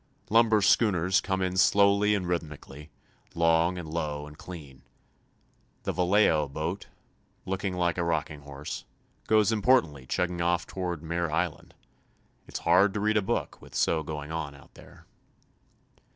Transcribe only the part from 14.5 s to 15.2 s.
out there.